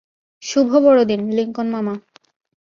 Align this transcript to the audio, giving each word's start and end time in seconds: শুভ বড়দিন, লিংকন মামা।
শুভ 0.43 0.69
বড়দিন, 0.85 1.21
লিংকন 1.31 1.67
মামা। 1.69 1.93